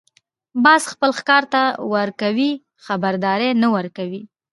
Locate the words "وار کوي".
1.91-2.51